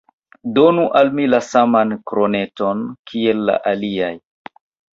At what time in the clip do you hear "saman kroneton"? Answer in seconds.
1.49-2.83